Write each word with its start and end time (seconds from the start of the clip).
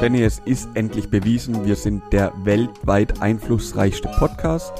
René, 0.00 0.24
es 0.24 0.40
ist 0.46 0.70
endlich 0.72 1.10
bewiesen, 1.10 1.66
wir 1.66 1.76
sind 1.76 2.02
der 2.10 2.32
weltweit 2.42 3.20
einflussreichste 3.20 4.08
Podcast, 4.18 4.72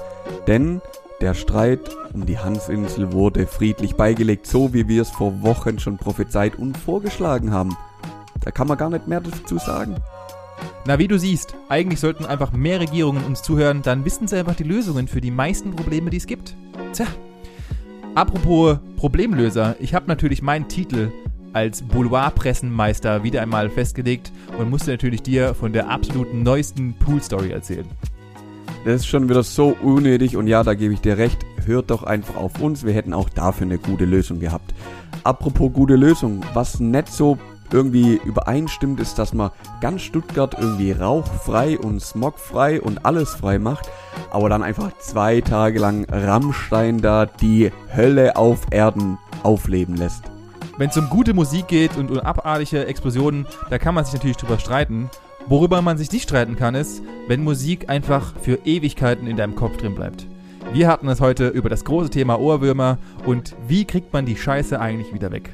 denn 0.46 0.80
der 1.20 1.34
Streit 1.34 1.94
um 2.14 2.24
die 2.24 2.38
Hansinsel 2.38 3.12
wurde 3.12 3.46
friedlich 3.46 3.96
beigelegt, 3.96 4.46
so 4.46 4.72
wie 4.72 4.88
wir 4.88 5.02
es 5.02 5.10
vor 5.10 5.42
Wochen 5.42 5.78
schon 5.78 5.98
prophezeit 5.98 6.56
und 6.56 6.74
vorgeschlagen 6.74 7.52
haben. 7.52 7.76
Da 8.40 8.50
kann 8.50 8.66
man 8.66 8.78
gar 8.78 8.88
nicht 8.88 9.08
mehr 9.08 9.20
dazu 9.20 9.58
sagen. 9.58 9.96
Na, 10.86 10.98
wie 10.98 11.08
du 11.08 11.18
siehst, 11.18 11.54
eigentlich 11.68 12.00
sollten 12.00 12.24
einfach 12.24 12.52
mehr 12.52 12.80
Regierungen 12.80 13.22
uns 13.26 13.42
zuhören, 13.42 13.82
dann 13.82 14.06
wissen 14.06 14.26
sie 14.26 14.38
einfach 14.38 14.56
die 14.56 14.64
Lösungen 14.64 15.06
für 15.06 15.20
die 15.20 15.30
meisten 15.30 15.76
Probleme, 15.76 16.08
die 16.08 16.16
es 16.16 16.26
gibt. 16.26 16.56
Tja. 16.94 17.04
Apropos 18.14 18.78
Problemlöser, 18.96 19.76
ich 19.80 19.92
habe 19.92 20.06
natürlich 20.06 20.40
meinen 20.40 20.68
Titel 20.68 21.12
als 21.52 21.82
Boulevardpressenmeister 21.82 23.22
wieder 23.22 23.42
einmal 23.42 23.70
festgelegt 23.70 24.32
und 24.58 24.70
musste 24.70 24.92
natürlich 24.92 25.22
dir 25.22 25.54
von 25.54 25.72
der 25.72 25.88
absoluten 25.88 26.42
neuesten 26.42 26.94
Pool-Story 26.94 27.50
erzählen. 27.50 27.86
Das 28.84 29.02
ist 29.02 29.06
schon 29.06 29.28
wieder 29.28 29.42
so 29.42 29.76
unnötig 29.82 30.36
und 30.36 30.46
ja, 30.46 30.62
da 30.62 30.74
gebe 30.74 30.94
ich 30.94 31.00
dir 31.00 31.18
recht. 31.18 31.44
Hört 31.66 31.90
doch 31.90 32.02
einfach 32.02 32.36
auf 32.36 32.60
uns, 32.60 32.84
wir 32.84 32.94
hätten 32.94 33.12
auch 33.12 33.28
dafür 33.28 33.66
eine 33.66 33.78
gute 33.78 34.06
Lösung 34.06 34.40
gehabt. 34.40 34.74
Apropos 35.22 35.72
gute 35.72 35.96
Lösung, 35.96 36.40
was 36.54 36.80
nicht 36.80 37.08
so 37.08 37.36
irgendwie 37.72 38.20
übereinstimmt, 38.24 38.98
ist, 39.00 39.18
dass 39.18 39.32
man 39.32 39.50
ganz 39.80 40.02
Stuttgart 40.02 40.56
irgendwie 40.58 40.92
rauchfrei 40.92 41.78
und 41.78 42.00
smogfrei 42.00 42.80
und 42.80 43.04
alles 43.04 43.34
frei 43.34 43.58
macht, 43.58 43.90
aber 44.30 44.48
dann 44.48 44.62
einfach 44.62 44.96
zwei 44.98 45.40
Tage 45.40 45.78
lang 45.78 46.06
Rammstein 46.10 47.00
da 47.00 47.26
die 47.26 47.70
Hölle 47.94 48.36
auf 48.36 48.66
Erden 48.70 49.18
aufleben 49.42 49.96
lässt. 49.96 50.24
Wenn 50.76 50.90
es 50.90 50.96
um 50.96 51.08
gute 51.08 51.34
Musik 51.34 51.68
geht 51.68 51.96
und 51.96 52.10
um 52.10 52.18
abartige 52.18 52.86
Explosionen, 52.86 53.46
da 53.68 53.78
kann 53.78 53.94
man 53.94 54.04
sich 54.04 54.14
natürlich 54.14 54.36
drüber 54.36 54.58
streiten. 54.58 55.10
Worüber 55.46 55.82
man 55.82 55.98
sich 55.98 56.12
nicht 56.12 56.24
streiten 56.24 56.56
kann, 56.56 56.74
ist, 56.74 57.02
wenn 57.28 57.44
Musik 57.44 57.88
einfach 57.88 58.34
für 58.40 58.60
Ewigkeiten 58.64 59.26
in 59.26 59.36
deinem 59.36 59.56
Kopf 59.56 59.76
drin 59.76 59.94
bleibt. 59.94 60.26
Wir 60.72 60.88
hatten 60.88 61.08
es 61.08 61.20
heute 61.20 61.48
über 61.48 61.68
das 61.68 61.84
große 61.84 62.10
Thema 62.10 62.38
Ohrwürmer 62.38 62.98
und 63.26 63.56
wie 63.66 63.84
kriegt 63.84 64.12
man 64.12 64.26
die 64.26 64.36
Scheiße 64.36 64.80
eigentlich 64.80 65.12
wieder 65.12 65.32
weg. 65.32 65.50